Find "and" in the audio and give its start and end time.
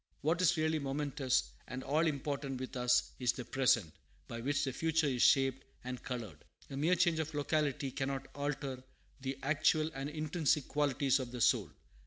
1.67-1.83, 5.83-6.01, 9.93-10.09